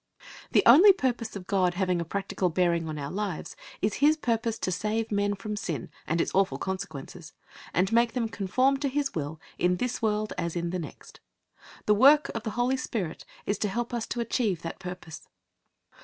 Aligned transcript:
The 0.51 0.63
only 0.65 0.91
purpose 0.93 1.35
of 1.35 1.45
God 1.45 1.75
having 1.75 2.01
a 2.01 2.03
practical 2.05 2.49
bearing 2.49 2.89
on 2.89 2.97
our 2.97 3.11
lives 3.11 3.55
is 3.83 3.97
His 4.01 4.17
purpose 4.17 4.57
to 4.57 4.71
save 4.71 5.11
men 5.11 5.35
from 5.35 5.55
sin 5.55 5.91
and 6.07 6.19
its 6.19 6.33
awful 6.33 6.57
consequences, 6.57 7.33
and 7.71 7.91
make 7.91 8.13
them 8.13 8.27
conform 8.27 8.77
to 8.77 8.87
His 8.89 9.13
will 9.13 9.39
in 9.59 9.75
this 9.77 10.01
world 10.01 10.33
as 10.39 10.55
in 10.55 10.71
the 10.71 10.79
next. 10.79 11.19
The 11.85 11.93
work 11.93 12.31
of 12.33 12.41
the 12.41 12.49
Holy 12.57 12.77
Spirit 12.77 13.25
is 13.45 13.59
to 13.59 13.69
help 13.69 13.93
us 13.93 14.07
to 14.07 14.21
achieve 14.21 14.63
that 14.63 14.79
purpose. 14.79 15.27